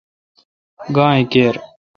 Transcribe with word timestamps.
گاں 0.95 1.17
کیر۔ 1.31 1.55